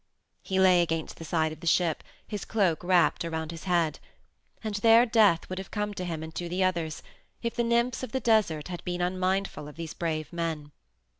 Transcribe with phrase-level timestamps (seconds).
[0.41, 3.99] He lay against the side of the ship, his cloak wrapped around his head.
[4.63, 7.03] And there death would have come to him and to the others
[7.43, 10.71] if the nymphs of the desert had been unmindful of these brave men.